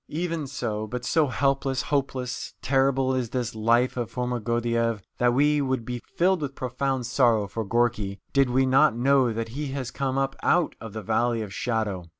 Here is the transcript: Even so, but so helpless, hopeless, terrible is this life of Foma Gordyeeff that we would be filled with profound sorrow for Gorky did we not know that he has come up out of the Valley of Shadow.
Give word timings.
Even 0.09 0.47
so, 0.47 0.87
but 0.87 1.05
so 1.05 1.27
helpless, 1.27 1.83
hopeless, 1.83 2.55
terrible 2.63 3.13
is 3.13 3.29
this 3.29 3.53
life 3.53 3.95
of 3.95 4.09
Foma 4.09 4.39
Gordyeeff 4.39 5.03
that 5.19 5.31
we 5.35 5.61
would 5.61 5.85
be 5.85 6.01
filled 6.17 6.41
with 6.41 6.55
profound 6.55 7.05
sorrow 7.05 7.47
for 7.47 7.63
Gorky 7.63 8.19
did 8.33 8.49
we 8.49 8.65
not 8.65 8.97
know 8.97 9.31
that 9.31 9.49
he 9.49 9.67
has 9.73 9.91
come 9.91 10.17
up 10.17 10.35
out 10.41 10.73
of 10.81 10.93
the 10.93 11.03
Valley 11.03 11.43
of 11.43 11.53
Shadow. 11.53 12.05